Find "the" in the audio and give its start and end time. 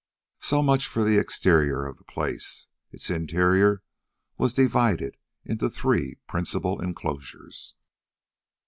1.03-1.19, 1.99-2.03